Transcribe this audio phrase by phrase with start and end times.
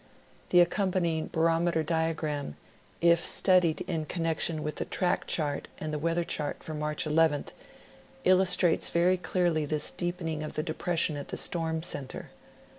[0.49, 2.57] The accompanying Barometer Diagram,
[3.01, 7.49] if studied in connection with the Track Chart and the Weather Chart for March 11th,
[8.23, 12.31] illustrates very clearly this deepening of the depression at the storm center.